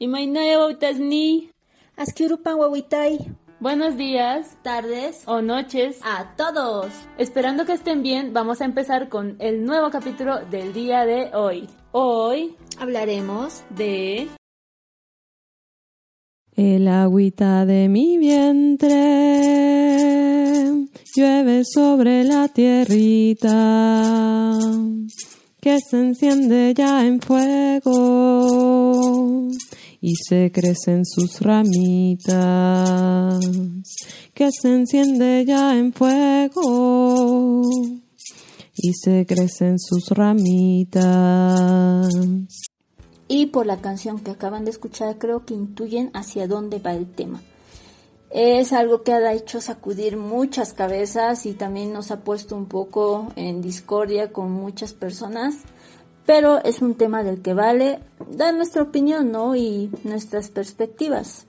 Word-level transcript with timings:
Imainaya 0.00 0.58
wautasni. 0.58 1.50
Askirupan 1.94 2.56
wawitay. 2.56 3.18
Buenos 3.60 3.98
días, 3.98 4.56
Tardes. 4.62 5.24
o 5.26 5.42
noches. 5.42 6.00
A 6.02 6.34
todos. 6.36 6.86
Esperando 7.18 7.66
que 7.66 7.74
estén 7.74 8.02
bien, 8.02 8.32
vamos 8.32 8.62
a 8.62 8.64
empezar 8.64 9.10
con 9.10 9.36
el 9.40 9.62
nuevo 9.62 9.90
capítulo 9.90 10.40
del 10.46 10.72
día 10.72 11.04
de 11.04 11.28
hoy. 11.34 11.68
Hoy 11.92 12.56
Hablaremos 12.78 13.62
de 13.68 14.28
El 16.56 16.88
agüita 16.88 17.66
de 17.66 17.90
mi 17.90 18.16
vientre 18.16 18.96
llueve 21.14 21.64
sobre 21.66 22.24
la 22.24 22.48
tierrita 22.48 23.50
que 25.60 25.78
se 25.78 25.98
enciende 25.98 26.72
ya 26.74 27.04
en 27.04 27.20
fuego 27.20 28.40
y 30.00 30.14
se 30.16 30.50
crecen 30.52 31.04
sus 31.04 31.40
ramitas 31.40 33.38
que 34.32 34.50
se 34.50 34.74
enciende 34.74 35.44
ya 35.46 35.76
en 35.76 35.92
fuego 35.92 37.62
y 38.74 38.94
se 38.94 39.26
crecen 39.26 39.78
sus 39.78 40.08
ramitas. 40.10 42.08
y 43.28 43.46
por 43.46 43.66
la 43.66 43.80
canción 43.80 44.18
que 44.18 44.30
acaban 44.32 44.64
de 44.64 44.70
escuchar 44.70 45.18
creo 45.18 45.44
que 45.44 45.54
intuyen 45.54 46.10
hacia 46.14 46.48
dónde 46.48 46.78
va 46.78 46.94
el 46.94 47.06
tema. 47.06 47.42
Es 48.30 48.72
algo 48.72 49.02
que 49.02 49.12
ha 49.12 49.32
hecho 49.32 49.60
sacudir 49.60 50.16
muchas 50.16 50.72
cabezas 50.72 51.46
y 51.46 51.52
también 51.52 51.92
nos 51.92 52.12
ha 52.12 52.20
puesto 52.20 52.56
un 52.56 52.66
poco 52.66 53.32
en 53.34 53.60
discordia 53.60 54.32
con 54.32 54.52
muchas 54.52 54.94
personas, 54.94 55.56
pero 56.30 56.62
es 56.62 56.80
un 56.80 56.94
tema 56.94 57.24
del 57.24 57.42
que 57.42 57.54
vale 57.54 57.98
dar 58.30 58.54
nuestra 58.54 58.82
opinión, 58.82 59.32
¿no? 59.32 59.56
Y 59.56 59.90
nuestras 60.04 60.48
perspectivas. 60.48 61.46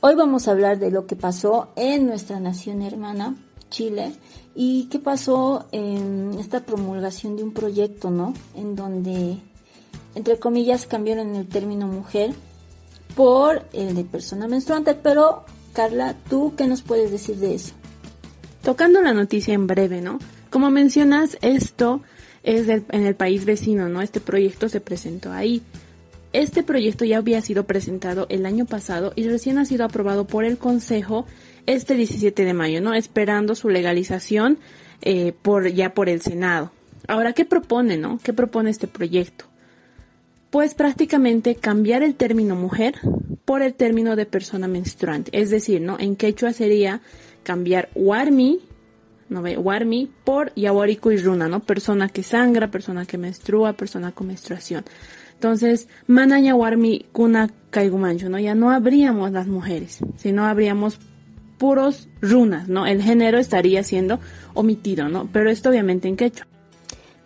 Hoy 0.00 0.16
vamos 0.16 0.48
a 0.48 0.50
hablar 0.50 0.80
de 0.80 0.90
lo 0.90 1.06
que 1.06 1.14
pasó 1.14 1.68
en 1.76 2.06
nuestra 2.06 2.40
nación 2.40 2.82
hermana, 2.82 3.36
Chile, 3.70 4.10
y 4.52 4.86
qué 4.86 4.98
pasó 4.98 5.68
en 5.70 6.36
esta 6.40 6.66
promulgación 6.66 7.36
de 7.36 7.44
un 7.44 7.54
proyecto, 7.54 8.10
¿no? 8.10 8.34
En 8.56 8.74
donde, 8.74 9.38
entre 10.16 10.40
comillas, 10.40 10.88
cambiaron 10.88 11.36
el 11.36 11.46
término 11.46 11.86
mujer 11.86 12.34
por 13.14 13.62
el 13.72 13.94
de 13.94 14.02
persona 14.02 14.48
menstruante, 14.48 14.94
pero 14.96 15.44
Carla, 15.72 16.16
¿tú 16.28 16.54
qué 16.56 16.66
nos 16.66 16.82
puedes 16.82 17.12
decir 17.12 17.36
de 17.36 17.54
eso? 17.54 17.74
Tocando 18.60 19.00
la 19.02 19.14
noticia 19.14 19.54
en 19.54 19.68
breve, 19.68 20.00
¿no? 20.00 20.18
Como 20.50 20.68
mencionas, 20.72 21.38
esto 21.42 22.02
es 22.44 22.66
del- 22.66 22.84
en 22.90 23.04
el 23.06 23.14
país 23.16 23.44
vecino, 23.44 23.88
¿no? 23.88 24.00
Este 24.02 24.20
proyecto 24.20 24.68
se 24.68 24.80
presentó 24.80 25.32
ahí. 25.32 25.62
Este 26.32 26.62
proyecto 26.62 27.04
ya 27.04 27.18
había 27.18 27.40
sido 27.40 27.64
presentado 27.64 28.26
el 28.28 28.44
año 28.46 28.66
pasado 28.66 29.12
y 29.16 29.26
recién 29.28 29.58
ha 29.58 29.64
sido 29.64 29.84
aprobado 29.84 30.26
por 30.26 30.44
el 30.44 30.58
Consejo 30.58 31.26
este 31.66 31.94
17 31.94 32.44
de 32.44 32.54
mayo, 32.54 32.80
¿no? 32.80 32.92
Esperando 32.94 33.54
su 33.54 33.68
legalización 33.68 34.58
eh, 35.02 35.32
por 35.42 35.68
ya 35.70 35.94
por 35.94 36.08
el 36.08 36.20
Senado. 36.22 36.70
Ahora, 37.06 37.32
¿qué 37.34 37.44
propone, 37.44 37.96
no? 37.98 38.18
¿Qué 38.22 38.32
propone 38.32 38.70
este 38.70 38.86
proyecto? 38.86 39.44
Pues 40.50 40.74
prácticamente 40.74 41.56
cambiar 41.56 42.02
el 42.02 42.14
término 42.14 42.54
mujer 42.56 42.94
por 43.44 43.60
el 43.62 43.74
término 43.74 44.16
de 44.16 44.24
persona 44.26 44.68
menstruante. 44.68 45.30
Es 45.38 45.50
decir, 45.50 45.80
¿no? 45.80 45.98
En 45.98 46.16
quechua 46.16 46.52
sería 46.52 47.00
cambiar 47.42 47.88
warmi, 47.94 48.60
¿no 49.34 49.42
ve? 49.42 49.58
Warmi 49.58 50.10
por 50.24 50.54
yawariko 50.54 51.12
y 51.12 51.18
runa, 51.18 51.48
¿no? 51.48 51.60
Persona 51.60 52.08
que 52.08 52.22
sangra, 52.22 52.70
persona 52.70 53.04
que 53.04 53.18
menstrua, 53.18 53.74
persona 53.74 54.12
con 54.12 54.28
menstruación. 54.28 54.84
Entonces, 55.34 55.88
manaya 56.06 56.54
warmi 56.54 57.06
kuna 57.12 57.50
kaigumancho, 57.70 58.28
¿no? 58.30 58.38
Ya 58.38 58.54
no 58.54 58.70
habríamos 58.70 59.32
las 59.32 59.46
mujeres, 59.46 59.98
sino 60.16 60.46
habríamos 60.46 60.98
puros 61.58 62.08
runas, 62.22 62.68
¿no? 62.68 62.86
El 62.86 63.02
género 63.02 63.38
estaría 63.38 63.82
siendo 63.82 64.20
omitido, 64.54 65.08
¿no? 65.08 65.28
Pero 65.32 65.50
esto 65.50 65.68
obviamente 65.70 66.08
en 66.08 66.16
quechua. 66.16 66.46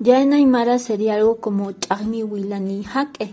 Ya 0.01 0.23
en 0.23 0.33
Aymara 0.33 0.79
sería 0.79 1.15
algo 1.15 1.37
como 1.37 1.73
Chagmi 1.73 2.23
Wilani 2.23 2.85
Jaque. 2.85 3.33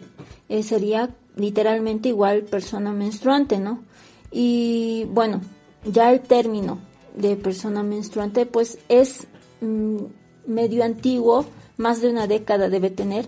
Eh, 0.50 0.64
sería 0.64 1.10
literalmente 1.36 2.10
igual 2.10 2.44
persona 2.44 2.92
menstruante, 2.92 3.60
¿no? 3.60 3.84
Y 4.32 5.06
bueno, 5.12 5.42
ya 5.86 6.12
el 6.12 6.20
término 6.20 6.80
de 7.16 7.36
persona 7.36 7.84
menstruante 7.84 8.46
pues 8.46 8.78
es 8.90 9.28
mm, 9.62 9.98
medio 10.48 10.84
antiguo, 10.84 11.46
más 11.78 12.02
de 12.02 12.10
una 12.10 12.28
década 12.28 12.70
debe 12.70 12.90
tener. 12.90 13.28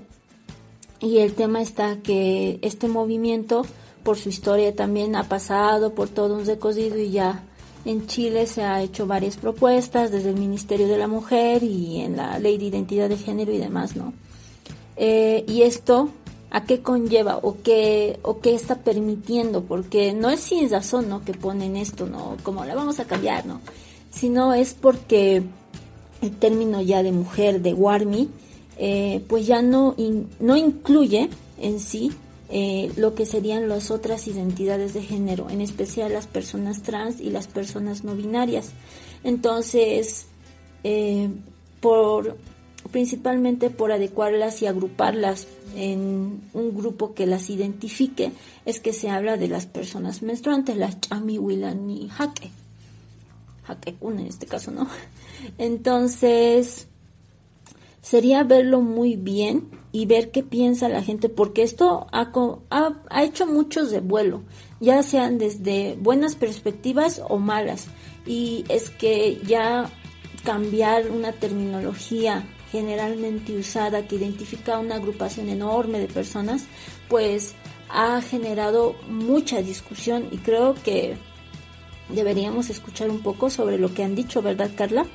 Y 1.00 1.20
el 1.20 1.34
tema 1.34 1.62
está 1.62 1.98
que 1.98 2.60
este 2.62 2.88
movimiento, 2.88 3.66
por 4.04 4.18
su 4.18 4.30
historia 4.30 4.76
también 4.76 5.16
ha 5.16 5.24
pasado 5.24 5.94
por 5.94 6.10
todo 6.10 6.36
un 6.36 6.46
recorrido 6.46 6.98
y 6.98 7.12
ya 7.12 7.44
en 7.86 8.08
Chile 8.08 8.48
se 8.48 8.64
ha 8.64 8.82
hecho 8.82 9.06
varias 9.06 9.38
propuestas 9.38 10.12
desde 10.12 10.30
el 10.30 10.36
Ministerio 10.36 10.88
de 10.88 10.98
la 10.98 11.08
Mujer 11.08 11.64
y 11.64 12.02
en 12.02 12.18
la 12.18 12.40
Ley 12.40 12.58
de 12.58 12.66
Identidad 12.66 13.10
de 13.10 13.18
Género 13.18 13.52
y 13.54 13.58
demás, 13.58 13.96
¿no? 13.96 14.14
Eh, 14.98 15.46
y 15.48 15.62
esto, 15.62 16.10
¿a 16.50 16.64
qué 16.66 16.82
conlleva 16.82 17.38
o 17.38 17.58
qué, 17.62 18.20
o 18.22 18.40
qué 18.40 18.54
está 18.54 18.76
permitiendo? 18.76 19.64
Porque 19.64 20.14
no 20.14 20.30
es 20.30 20.40
sin 20.42 20.70
razón, 20.70 21.10
¿no? 21.10 21.24
Que 21.24 21.34
ponen 21.34 21.76
esto, 21.76 22.06
¿no? 22.08 22.38
Como 22.44 22.66
la 22.66 22.76
vamos 22.76 23.00
a 23.00 23.06
cambiar, 23.06 23.46
¿no? 23.46 23.62
Sino 24.12 24.54
es 24.54 24.74
porque 24.74 25.44
el 26.22 26.32
término 26.38 26.82
ya 26.82 27.04
de 27.04 27.12
mujer, 27.12 27.62
de 27.62 27.74
warmi, 27.74 28.30
eh, 28.78 29.24
pues 29.28 29.48
ya 29.48 29.62
no, 29.62 29.96
no 30.40 30.56
incluye 30.56 31.30
en 31.60 31.80
sí 31.80 32.12
eh, 32.50 32.92
lo 32.96 33.14
que 33.14 33.26
serían 33.26 33.68
las 33.68 33.92
otras 33.92 34.28
identidades 34.28 34.94
de 34.94 35.02
género, 35.02 35.50
en 35.50 35.62
especial 35.62 36.14
las 36.14 36.28
personas 36.28 36.82
trans 36.82 37.20
y 37.20 37.30
las 37.30 37.48
personas 37.48 38.04
no 38.04 38.16
binarias. 38.16 38.70
Entonces, 39.24 40.28
eh, 40.84 41.30
por 41.82 42.38
principalmente 42.92 43.70
por 43.70 43.92
adecuarlas 43.92 44.62
y 44.62 44.68
agruparlas 44.68 45.48
en 45.76 46.42
un 46.54 46.76
grupo 46.76 47.14
que 47.14 47.26
las 47.26 47.50
identifique, 47.50 48.32
es 48.66 48.80
que 48.80 48.94
se 48.94 49.10
habla 49.10 49.38
de 49.38 49.48
las 49.48 49.66
personas 49.66 50.22
menstruantes, 50.22 50.78
las 50.78 51.00
chami, 51.02 51.38
wilani, 51.38 52.10
jaque. 52.10 52.52
Jaquecuna 53.64 54.22
en 54.22 54.28
este 54.28 54.46
caso, 54.46 54.72
¿no? 54.72 54.88
Entonces, 55.58 56.88
sería 58.02 58.44
verlo 58.44 58.82
muy 58.82 59.16
bien 59.16 59.70
y 59.92 60.06
ver 60.06 60.32
qué 60.32 60.44
piensa 60.44 60.90
la 60.90 61.04
gente, 61.04 61.30
porque 61.30 61.64
esto 61.64 62.08
ha, 62.12 62.32
ha, 62.70 62.94
ha 63.10 63.24
hecho 63.24 63.46
muchos 63.46 63.92
de 63.92 64.00
vuelo, 64.00 64.44
ya 64.80 65.04
sean 65.04 65.38
desde 65.38 65.98
buenas 66.00 66.36
perspectivas 66.36 67.22
o 67.28 67.38
malas. 67.38 67.88
Y 68.26 68.66
es 68.70 68.90
que 68.90 69.42
ya 69.46 69.90
cambiar 70.44 71.12
una 71.12 71.34
terminología 71.34 72.46
generalmente 72.78 73.58
usada 73.58 74.08
que 74.08 74.18
identifica 74.18 74.78
una 74.78 74.96
agrupación 74.96 75.50
enorme 75.50 76.00
de 76.00 76.08
personas, 76.08 76.66
pues 77.08 77.56
ha 77.90 78.22
generado 78.22 78.96
mucha 79.10 79.64
discusión 79.64 80.28
y 80.32 80.38
creo 80.38 80.76
que 80.76 81.18
deberíamos 82.10 82.70
escuchar 82.70 83.10
un 83.10 83.22
poco 83.22 83.50
sobre 83.50 83.80
lo 83.80 83.94
que 83.96 84.04
han 84.04 84.14
dicho, 84.14 84.44
¿verdad, 84.44 84.70
Carla? 84.76 85.08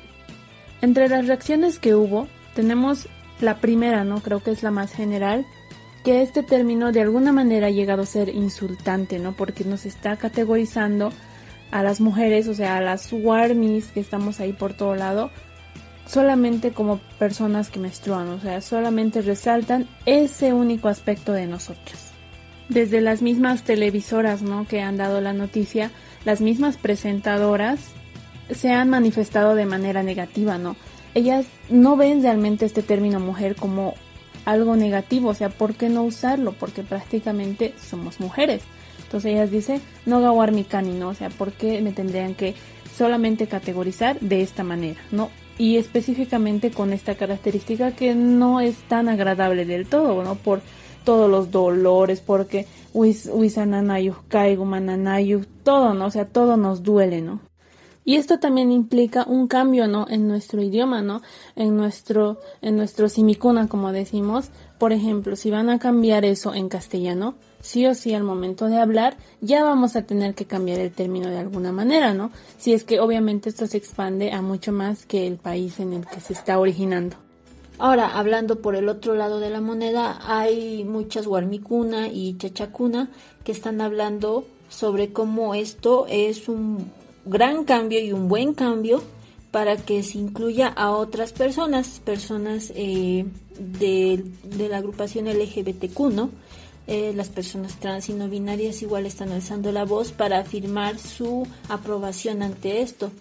Entre 0.81 1.07
las 1.07 1.25
reacciones 1.25 1.79
que 1.79 1.95
hubo, 1.95 2.27
tenemos 2.53 3.07
la 3.39 3.61
primera, 3.61 4.03
¿no? 4.03 4.19
Creo 4.19 4.43
que 4.43 4.51
es 4.51 4.61
la 4.61 4.71
más 4.71 4.91
general, 4.91 5.45
que 6.03 6.21
este 6.21 6.43
término 6.43 6.91
de 6.91 7.01
alguna 7.01 7.31
manera 7.31 7.67
ha 7.67 7.71
llegado 7.71 8.01
a 8.01 8.05
ser 8.05 8.27
insultante, 8.27 9.19
¿no? 9.19 9.31
Porque 9.31 9.63
nos 9.63 9.85
está 9.85 10.17
categorizando 10.17 11.13
a 11.71 11.81
las 11.81 12.01
mujeres, 12.01 12.49
o 12.49 12.53
sea, 12.53 12.77
a 12.77 12.81
las 12.81 13.11
warmis 13.13 13.87
que 13.93 14.01
estamos 14.01 14.41
ahí 14.41 14.51
por 14.51 14.73
todo 14.73 14.95
lado, 14.95 15.31
solamente 16.05 16.71
como 16.71 16.99
personas 17.19 17.69
que 17.69 17.79
menstruan, 17.79 18.29
o 18.29 18.39
sea, 18.39 18.61
solamente 18.61 19.21
resaltan 19.21 19.87
ese 20.05 20.53
único 20.53 20.87
aspecto 20.87 21.31
de 21.33 21.47
nosotras. 21.47 22.11
Desde 22.69 23.01
las 23.01 23.21
mismas 23.21 23.63
televisoras, 23.63 24.41
¿no? 24.41 24.67
Que 24.67 24.81
han 24.81 24.97
dado 24.97 25.21
la 25.21 25.33
noticia, 25.33 25.91
las 26.25 26.41
mismas 26.41 26.77
presentadoras 26.77 27.79
se 28.49 28.71
han 28.71 28.89
manifestado 28.89 29.55
de 29.55 29.65
manera 29.65 30.03
negativa, 30.03 30.57
¿no? 30.57 30.75
Ellas 31.13 31.45
no 31.69 31.95
ven 31.95 32.21
realmente 32.21 32.65
este 32.65 32.81
término 32.81 33.19
mujer 33.19 33.55
como 33.55 33.93
algo 34.45 34.75
negativo, 34.75 35.29
o 35.29 35.33
sea, 35.33 35.49
¿por 35.49 35.75
qué 35.75 35.89
no 35.89 36.03
usarlo? 36.03 36.53
Porque 36.53 36.83
prácticamente 36.83 37.73
somos 37.81 38.19
mujeres. 38.19 38.63
Entonces 39.03 39.33
ellas 39.33 39.51
dicen, 39.51 39.81
no 40.05 40.21
gawar 40.21 40.51
mi 40.51 40.63
cani, 40.63 40.93
¿no? 40.93 41.09
O 41.09 41.13
sea, 41.13 41.29
¿por 41.29 41.53
qué 41.53 41.81
me 41.81 41.91
tendrían 41.91 42.33
que 42.33 42.55
solamente 42.97 43.47
categorizar 43.47 44.19
de 44.19 44.41
esta 44.41 44.63
manera, 44.63 44.99
¿no? 45.11 45.29
Y 45.57 45.77
específicamente 45.77 46.71
con 46.71 46.93
esta 46.93 47.15
característica 47.15 47.91
que 47.91 48.15
no 48.15 48.59
es 48.59 48.75
tan 48.87 49.07
agradable 49.07 49.65
del 49.65 49.85
todo, 49.85 50.23
¿no? 50.23 50.35
Por 50.35 50.61
todos 51.03 51.29
los 51.29 51.51
dolores, 51.51 52.21
porque 52.21 52.65
uisananayu, 52.93 54.15
caigo, 54.27 54.65
mananayu, 54.65 55.45
todo, 55.63 55.93
¿no? 55.93 56.05
O 56.05 56.11
sea, 56.11 56.25
todo 56.25 56.57
nos 56.57 56.81
duele, 56.83 57.21
¿no? 57.21 57.41
Y 58.05 58.15
esto 58.15 58.39
también 58.39 58.71
implica 58.71 59.23
un 59.25 59.47
cambio, 59.47 59.87
¿no? 59.87 60.05
En 60.09 60.27
nuestro 60.27 60.61
idioma, 60.61 61.01
¿no? 61.01 61.21
En 61.55 61.77
nuestro, 61.77 62.39
en 62.61 62.75
nuestro 62.75 63.07
simicuna, 63.07 63.67
como 63.67 63.91
decimos. 63.91 64.49
Por 64.77 64.91
ejemplo, 64.91 65.35
si 65.35 65.51
van 65.51 65.69
a 65.69 65.79
cambiar 65.79 66.25
eso 66.25 66.53
en 66.53 66.67
castellano, 66.67 67.35
sí 67.63 67.87
o 67.87 67.95
sí 67.95 68.13
al 68.13 68.23
momento 68.23 68.67
de 68.67 68.77
hablar 68.77 69.15
ya 69.41 69.63
vamos 69.63 69.95
a 69.95 70.03
tener 70.03 70.35
que 70.35 70.45
cambiar 70.45 70.79
el 70.79 70.91
término 70.91 71.29
de 71.29 71.39
alguna 71.39 71.71
manera, 71.71 72.13
¿no? 72.13 72.29
Si 72.57 72.73
es 72.73 72.83
que 72.83 72.99
obviamente 72.99 73.49
esto 73.49 73.65
se 73.65 73.77
expande 73.77 74.33
a 74.33 74.41
mucho 74.41 74.73
más 74.73 75.05
que 75.05 75.25
el 75.25 75.37
país 75.37 75.79
en 75.79 75.93
el 75.93 76.05
que 76.05 76.19
se 76.19 76.33
está 76.33 76.59
originando. 76.59 77.15
Ahora, 77.79 78.19
hablando 78.19 78.61
por 78.61 78.75
el 78.75 78.89
otro 78.89 79.15
lado 79.15 79.39
de 79.39 79.49
la 79.49 79.61
moneda, 79.61 80.19
hay 80.27 80.83
muchas 80.83 81.25
Warmicuna 81.25 82.09
y 82.09 82.37
Chachacuna 82.37 83.09
que 83.43 83.53
están 83.53 83.81
hablando 83.81 84.45
sobre 84.69 85.13
cómo 85.13 85.55
esto 85.55 86.05
es 86.09 86.49
un 86.49 86.91
gran 87.25 87.63
cambio 87.63 87.99
y 87.99 88.11
un 88.11 88.27
buen 88.27 88.53
cambio 88.53 89.01
para 89.51 89.77
que 89.77 90.03
se 90.03 90.17
incluya 90.17 90.67
a 90.67 90.91
otras 90.91 91.31
personas, 91.31 92.01
personas 92.03 92.73
eh, 92.75 93.25
de, 93.57 94.23
la 94.69 94.77
agrupación 94.77 95.27
LGBTQ, 95.27 95.99
¿no? 96.11 96.29
Eh, 96.85 97.13
las 97.15 97.29
personas 97.29 97.79
trans 97.79 98.09
y 98.09 98.13
no 98.13 98.27
binarias 98.27 98.81
igual 98.81 99.05
están 99.05 99.31
alzando 99.31 99.71
la 99.71 99.85
voz 99.85 100.11
para 100.11 100.39
afirmar 100.39 100.99
su 100.99 101.47
aprobación 101.69 102.43
ante 102.43 102.81
esto. 102.81 103.11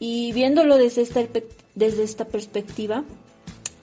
Y 0.00 0.32
viéndolo 0.32 0.76
desde 0.76 1.02
esta, 1.02 1.22
desde 1.74 2.02
esta 2.02 2.26
perspectiva, 2.26 3.04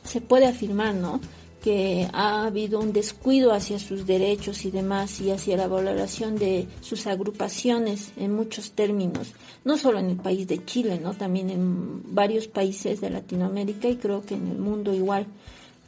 se 0.03 0.19
puede 0.19 0.47
afirmar, 0.47 0.95
¿no? 0.95 1.21
que 1.61 2.09
ha 2.11 2.45
habido 2.45 2.79
un 2.79 2.91
descuido 2.91 3.53
hacia 3.53 3.77
sus 3.77 4.07
derechos 4.07 4.65
y 4.65 4.71
demás 4.71 5.21
y 5.21 5.29
hacia 5.29 5.55
la 5.57 5.67
valoración 5.67 6.35
de 6.35 6.67
sus 6.81 7.05
agrupaciones 7.05 8.11
en 8.17 8.33
muchos 8.35 8.71
términos, 8.71 9.33
no 9.63 9.77
solo 9.77 9.99
en 9.99 10.09
el 10.09 10.17
país 10.17 10.47
de 10.47 10.65
Chile, 10.65 10.99
¿no? 11.01 11.13
también 11.13 11.51
en 11.51 12.15
varios 12.15 12.47
países 12.47 12.99
de 12.99 13.11
Latinoamérica 13.11 13.87
y 13.87 13.97
creo 13.97 14.25
que 14.25 14.33
en 14.33 14.47
el 14.47 14.57
mundo 14.57 14.93
igual. 14.93 15.27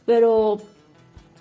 Pero 0.06 0.62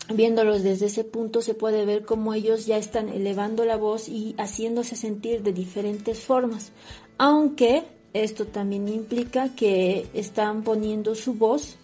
viéndolos 0.08 0.62
desde 0.62 0.86
ese 0.86 1.04
punto 1.04 1.42
se 1.42 1.54
puede 1.54 1.84
ver 1.84 2.04
cómo 2.04 2.34
ellos 2.34 2.66
ya 2.66 2.76
están 2.76 3.08
elevando 3.08 3.64
la 3.64 3.76
voz 3.76 4.08
y 4.08 4.34
haciéndose 4.38 4.96
sentir 4.96 5.42
de 5.42 5.52
diferentes 5.52 6.18
formas, 6.20 6.72
aunque 7.18 7.84
esto 8.12 8.46
también 8.46 8.88
implica 8.88 9.54
que 9.54 10.06
están 10.12 10.62
poniendo 10.64 11.14
su 11.14 11.34
voz 11.34 11.76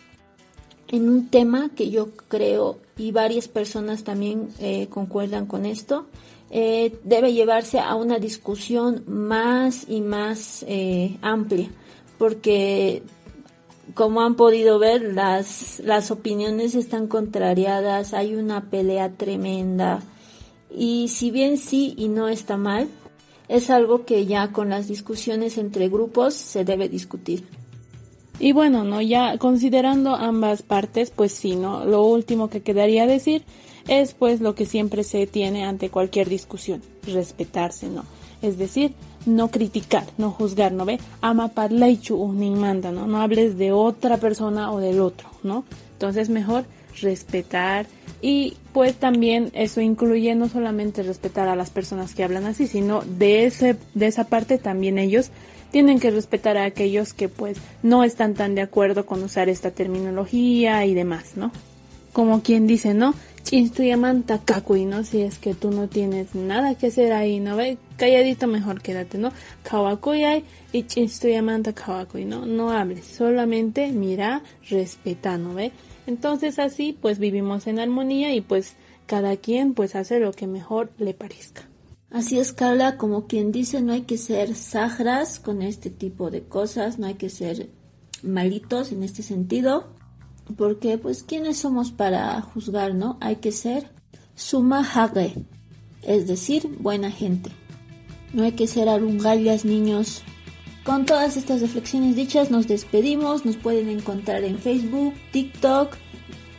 en 0.88 1.08
un 1.08 1.28
tema 1.28 1.70
que 1.74 1.90
yo 1.90 2.10
creo 2.28 2.78
y 2.96 3.12
varias 3.12 3.48
personas 3.48 4.04
también 4.04 4.48
eh, 4.58 4.88
concuerdan 4.88 5.46
con 5.46 5.66
esto, 5.66 6.06
eh, 6.50 6.98
debe 7.04 7.32
llevarse 7.32 7.78
a 7.78 7.94
una 7.94 8.18
discusión 8.18 9.04
más 9.06 9.84
y 9.88 10.00
más 10.00 10.64
eh, 10.66 11.16
amplia, 11.20 11.68
porque 12.16 13.02
como 13.94 14.22
han 14.22 14.34
podido 14.34 14.78
ver, 14.78 15.14
las, 15.14 15.80
las 15.80 16.10
opiniones 16.10 16.74
están 16.74 17.06
contrariadas, 17.06 18.14
hay 18.14 18.34
una 18.34 18.70
pelea 18.70 19.12
tremenda, 19.12 20.02
y 20.74 21.08
si 21.08 21.30
bien 21.30 21.58
sí 21.58 21.94
y 21.96 22.08
no 22.08 22.28
está 22.28 22.56
mal, 22.56 22.88
es 23.48 23.70
algo 23.70 24.04
que 24.04 24.26
ya 24.26 24.52
con 24.52 24.68
las 24.70 24.88
discusiones 24.88 25.58
entre 25.58 25.88
grupos 25.88 26.34
se 26.34 26.64
debe 26.64 26.88
discutir. 26.88 27.44
Y 28.38 28.52
bueno, 28.52 28.84
no 28.84 29.00
ya 29.00 29.36
considerando 29.38 30.14
ambas 30.14 30.62
partes, 30.62 31.10
pues 31.10 31.32
sí, 31.32 31.56
no. 31.56 31.84
Lo 31.84 32.04
último 32.04 32.48
que 32.48 32.62
quedaría 32.62 33.06
decir 33.06 33.42
es 33.88 34.14
pues 34.14 34.40
lo 34.40 34.54
que 34.54 34.66
siempre 34.66 35.02
se 35.02 35.26
tiene 35.26 35.64
ante 35.64 35.90
cualquier 35.90 36.28
discusión, 36.28 36.82
respetarse, 37.04 37.88
¿no? 37.88 38.04
Es 38.40 38.56
decir, 38.58 38.94
no 39.26 39.50
criticar, 39.50 40.04
no 40.16 40.30
juzgar, 40.30 40.72
¿no 40.72 40.84
ve? 40.84 41.00
Ama 41.20 41.50
ni 42.34 42.50
manda, 42.50 42.92
¿no? 42.92 43.06
No 43.06 43.20
hables 43.20 43.58
de 43.58 43.72
otra 43.72 44.18
persona 44.18 44.70
o 44.70 44.78
del 44.78 45.00
otro, 45.00 45.28
¿no? 45.42 45.64
Entonces 45.94 46.28
mejor 46.28 46.64
respetar 47.00 47.86
y 48.20 48.56
pues 48.72 48.96
también 48.96 49.50
eso 49.54 49.80
incluye 49.80 50.34
no 50.34 50.48
solamente 50.48 51.02
respetar 51.02 51.48
a 51.48 51.56
las 51.56 51.70
personas 51.70 52.14
que 52.14 52.24
hablan 52.24 52.46
así, 52.46 52.66
sino 52.66 53.02
de 53.02 53.46
ese 53.46 53.76
de 53.94 54.06
esa 54.06 54.24
parte 54.24 54.58
también 54.58 54.98
ellos 54.98 55.30
tienen 55.70 56.00
que 56.00 56.10
respetar 56.10 56.56
a 56.56 56.64
aquellos 56.64 57.12
que 57.12 57.28
pues 57.28 57.58
no 57.82 58.04
están 58.04 58.34
tan 58.34 58.54
de 58.54 58.62
acuerdo 58.62 59.06
con 59.06 59.22
usar 59.22 59.48
esta 59.48 59.70
terminología 59.70 60.84
y 60.86 60.94
demás, 60.94 61.36
¿no? 61.36 61.52
Como 62.12 62.42
quien 62.42 62.66
dice, 62.66 62.94
¿no? 62.94 63.14
Chinstuyamanta 63.48 64.44
kakui, 64.44 64.84
¿no? 64.84 65.04
Si 65.04 65.22
es 65.22 65.38
que 65.38 65.54
tú 65.54 65.70
no 65.70 65.88
tienes 65.88 66.34
nada 66.34 66.74
que 66.74 66.88
hacer 66.88 67.14
ahí, 67.14 67.40
¿no? 67.40 67.56
Ve, 67.56 67.78
calladito 67.96 68.46
mejor 68.46 68.82
quédate, 68.82 69.16
¿no? 69.16 69.32
Kawakuyai 69.62 70.44
y 70.70 70.82
kawakui, 70.82 72.26
¿no? 72.26 72.44
No 72.44 72.70
hables, 72.70 73.06
solamente 73.06 73.90
mira, 73.90 74.42
respeta, 74.68 75.38
¿no? 75.38 75.54
Ve. 75.54 75.72
Entonces 76.06 76.58
así 76.58 76.94
pues 77.00 77.18
vivimos 77.18 77.66
en 77.66 77.78
armonía 77.78 78.34
y 78.34 78.42
pues 78.42 78.74
cada 79.06 79.38
quien 79.38 79.72
pues 79.72 79.96
hace 79.96 80.20
lo 80.20 80.32
que 80.32 80.46
mejor 80.46 80.92
le 80.98 81.14
parezca. 81.14 81.62
Así 82.10 82.38
es, 82.38 82.52
Carla, 82.52 82.98
como 82.98 83.26
quien 83.26 83.50
dice, 83.50 83.80
no 83.80 83.94
hay 83.94 84.02
que 84.02 84.18
ser 84.18 84.56
sagras 84.56 85.40
con 85.40 85.62
este 85.62 85.88
tipo 85.88 86.30
de 86.30 86.42
cosas, 86.42 86.98
no 86.98 87.06
hay 87.06 87.14
que 87.14 87.30
ser 87.30 87.70
malitos 88.22 88.92
en 88.92 89.02
este 89.04 89.22
sentido, 89.22 89.88
porque 90.56 90.98
pues 90.98 91.22
quiénes 91.22 91.58
somos 91.58 91.90
para 91.90 92.40
juzgar, 92.40 92.94
¿no? 92.94 93.16
Hay 93.20 93.36
que 93.36 93.52
ser 93.52 93.90
sumahage, 94.34 95.34
es 96.02 96.26
decir, 96.26 96.68
buena 96.80 97.10
gente. 97.10 97.50
No 98.32 98.44
hay 98.44 98.52
que 98.52 98.66
ser 98.66 98.88
arungallas, 98.88 99.64
niños. 99.64 100.22
Con 100.84 101.06
todas 101.06 101.36
estas 101.36 101.60
reflexiones 101.60 102.16
dichas 102.16 102.50
nos 102.50 102.66
despedimos, 102.66 103.44
nos 103.44 103.56
pueden 103.56 103.88
encontrar 103.88 104.44
en 104.44 104.58
Facebook, 104.58 105.14
TikTok, 105.32 105.96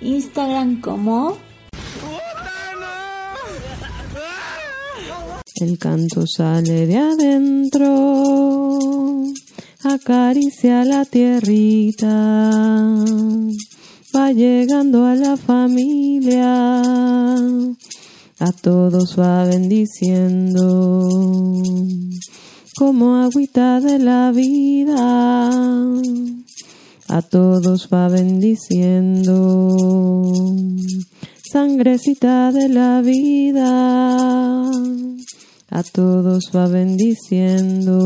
Instagram 0.01 0.81
como 0.81 1.37
El 5.61 5.77
canto 5.77 6.25
sale 6.25 6.87
de 6.87 6.97
adentro, 6.97 8.23
acaricia 9.83 10.85
la 10.85 11.03
tierrita, 11.03 12.07
va 14.15 14.31
llegando 14.31 15.05
a 15.05 15.15
la 15.15 15.37
familia, 15.37 16.71
a 18.39 18.51
todos 18.61 19.17
va 19.19 19.45
bendiciendo, 19.45 21.07
como 22.75 23.15
agüita 23.17 23.79
de 23.79 23.99
la 23.99 24.31
vida, 24.31 25.49
a 27.07 27.21
todos 27.21 27.89
va 27.91 28.07
bendiciendo, 28.09 29.75
sangrecita 31.51 32.51
de 32.51 32.69
la 32.69 33.01
vida 33.01 34.69
a 35.71 35.83
todos 35.83 36.51
va 36.53 36.67
bendiciendo. 36.67 37.97